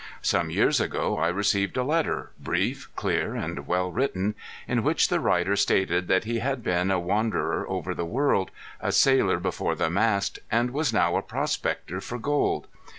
Some 0.23 0.49
years 0.49 0.81
ago 0.81 1.19
I 1.19 1.27
received 1.27 1.77
a 1.77 1.83
letter, 1.83 2.31
brief, 2.39 2.89
clear 2.95 3.35
and 3.35 3.67
well 3.67 3.91
written, 3.91 4.33
in 4.67 4.81
which 4.81 5.09
the 5.09 5.19
writer 5.19 5.55
stated 5.55 6.07
that 6.07 6.23
he 6.23 6.39
had 6.39 6.63
been 6.63 6.89
a 6.89 6.97
wanderer 6.99 7.67
over 7.69 7.93
the 7.93 8.03
world, 8.07 8.49
a 8.79 8.91
sailor 8.91 9.37
before 9.37 9.75
the 9.75 9.91
mast, 9.91 10.39
and 10.49 10.71
was 10.71 10.91
now 10.91 11.17
a 11.17 11.21
prospector 11.21 12.01
for 12.01 12.17
gold. 12.17 12.65